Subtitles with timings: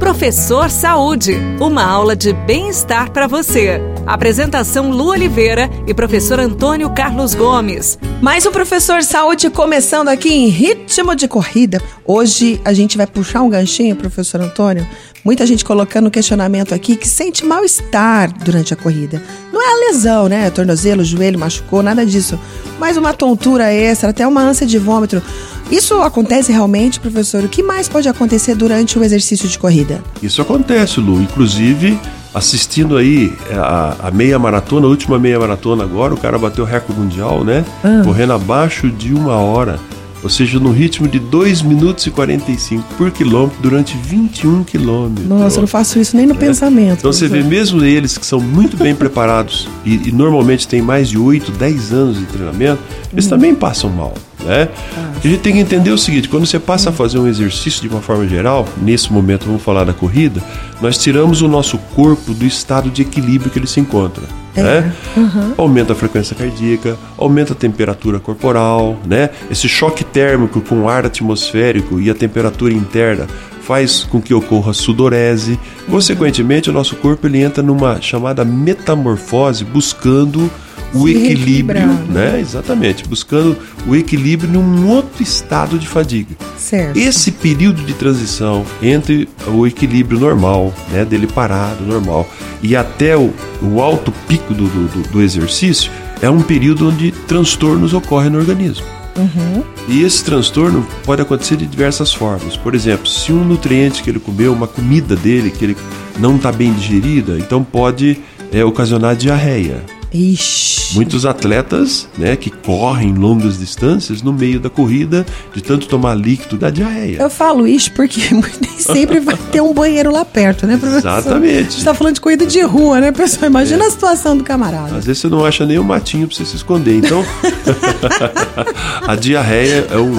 [0.00, 3.78] Professor Saúde, uma aula de bem-estar para você.
[4.06, 7.98] Apresentação Lu Oliveira e professor Antônio Carlos Gomes.
[8.22, 11.82] Mais um Professor Saúde começando aqui em ritmo de corrida.
[12.04, 14.88] Hoje a gente vai puxar um ganchinho, professor Antônio.
[15.22, 19.22] Muita gente colocando questionamento aqui que sente mal-estar durante a corrida.
[19.60, 20.48] Não é a lesão, né?
[20.48, 22.40] Tornozelo, joelho, machucou, nada disso.
[22.78, 25.22] Mas uma tontura extra, até uma ânsia de vômito.
[25.70, 27.44] Isso acontece realmente, professor?
[27.44, 30.02] O que mais pode acontecer durante o exercício de corrida?
[30.22, 31.20] Isso acontece, Lu.
[31.20, 32.00] Inclusive,
[32.32, 36.64] assistindo aí é, a, a, meia maratona, a última meia maratona agora, o cara bateu
[36.64, 37.62] o recorde mundial, né?
[37.84, 38.00] Ah.
[38.02, 39.78] Correndo abaixo de uma hora
[40.22, 45.26] ou seja, no ritmo de 2 minutos e 45 por quilômetro durante 21 quilômetros.
[45.26, 46.38] Nossa, eu não faço isso nem no é.
[46.38, 46.98] pensamento.
[46.98, 51.08] Então você vê mesmo eles que são muito bem preparados e, e, normalmente têm mais
[51.08, 53.30] de 8, 10 anos de treinamento, eles hum.
[53.30, 54.14] também passam mal.
[54.44, 54.68] Né?
[54.96, 55.10] Ah.
[55.22, 57.88] A gente tem que entender o seguinte: quando você passa a fazer um exercício de
[57.88, 60.42] uma forma geral, nesse momento vamos falar da corrida,
[60.80, 64.24] nós tiramos o nosso corpo do estado de equilíbrio que ele se encontra.
[64.56, 64.62] É.
[64.62, 64.92] Né?
[65.16, 65.54] Uhum.
[65.58, 69.30] Aumenta a frequência cardíaca, aumenta a temperatura corporal, né?
[69.50, 73.26] Esse choque térmico com o ar atmosférico e a temperatura interna
[73.62, 75.58] faz com que ocorra sudorese.
[75.88, 80.50] Consequentemente, o nosso corpo ele entra numa chamada metamorfose, buscando
[80.92, 82.40] o equilíbrio, né?
[82.40, 86.34] Exatamente, buscando o equilíbrio num outro estado de fadiga.
[86.56, 86.96] Certo.
[86.96, 92.28] Esse período de transição entre o equilíbrio normal, né, dele parado, normal,
[92.62, 93.32] e até o,
[93.62, 98.84] o alto pico do, do, do exercício, é um período onde transtornos ocorrem no organismo.
[99.16, 99.62] Uhum.
[99.88, 102.56] E esse transtorno pode acontecer de diversas formas.
[102.56, 105.76] Por exemplo, se um nutriente que ele comeu, uma comida dele que ele
[106.18, 108.18] não está bem digerida, então pode
[108.52, 109.82] é, ocasionar diarreia.
[110.12, 110.94] Ixi.
[110.94, 116.58] Muitos atletas, né, que correm longas distâncias, no meio da corrida, de tanto tomar líquido,
[116.58, 117.18] dá diarreia.
[117.18, 121.18] Eu falo isso porque nem sempre vai ter um banheiro lá perto, né, professor?
[121.18, 121.72] Exatamente.
[121.72, 123.48] Você está falando de corrida de rua, né, pessoal?
[123.48, 123.86] Imagina é.
[123.86, 124.96] a situação do camarada.
[124.96, 126.96] Às vezes você não acha nem um matinho para você se esconder.
[126.96, 127.24] Então,
[129.06, 130.18] a diarreia é um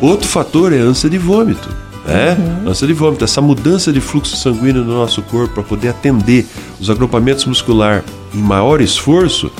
[0.00, 1.68] outro fator é a ânsia de vômito.
[2.06, 2.70] É, uhum.
[2.70, 6.46] ânsia de vômito, essa mudança de fluxo sanguíneo no nosso corpo para poder atender
[6.80, 8.02] os agrupamentos muscular
[8.34, 9.50] em maior esforço,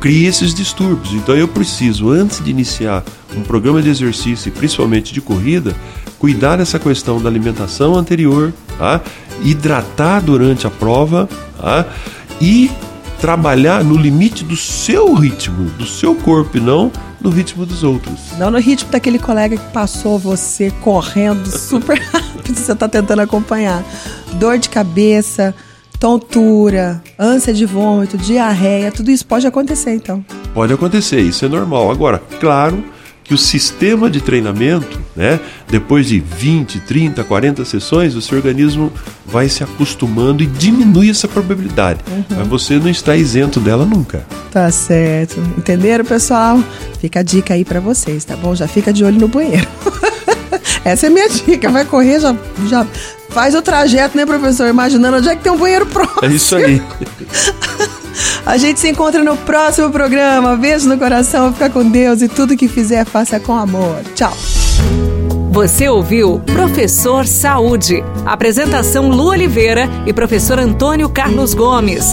[0.00, 1.12] cria esses distúrbios.
[1.14, 3.04] Então eu preciso, antes de iniciar
[3.36, 5.74] um programa de exercício, principalmente de corrida,
[6.18, 9.00] cuidar dessa questão da alimentação anterior, tá?
[9.42, 11.86] hidratar durante a prova tá?
[12.40, 12.70] e
[13.20, 16.90] trabalhar no limite do seu ritmo, do seu corpo e não
[17.20, 18.18] no ritmo dos outros.
[18.36, 23.84] Não no ritmo daquele colega que passou você correndo super rápido, você está tentando acompanhar.
[24.34, 25.54] Dor de cabeça,
[26.02, 30.24] tontura, ânsia de vômito, diarreia, tudo isso pode acontecer então.
[30.52, 31.92] Pode acontecer, isso é normal.
[31.92, 32.82] Agora, claro
[33.22, 35.38] que o sistema de treinamento, né,
[35.70, 38.92] depois de 20, 30, 40 sessões, o seu organismo
[39.24, 42.00] vai se acostumando e diminui essa probabilidade.
[42.10, 42.24] Uhum.
[42.30, 44.26] Mas você não está isento dela nunca.
[44.50, 45.38] Tá certo.
[45.56, 46.60] Entenderam, pessoal?
[46.98, 48.56] Fica a dica aí para vocês, tá bom?
[48.56, 49.68] Já fica de olho no banheiro.
[50.84, 51.70] Essa é a minha dica.
[51.70, 52.36] Vai correr, já,
[52.66, 52.84] já
[53.32, 54.68] faz o trajeto, né, professor?
[54.68, 56.24] Imaginando onde é que tem um banheiro próximo.
[56.24, 56.82] É isso aí.
[58.44, 60.56] A gente se encontra no próximo programa.
[60.56, 64.02] Beijo no coração, fica com Deus e tudo que fizer, faça com amor.
[64.14, 64.32] Tchau.
[65.50, 68.02] Você ouviu Professor Saúde.
[68.24, 72.06] Apresentação Lu Oliveira e professor Antônio Carlos Gomes.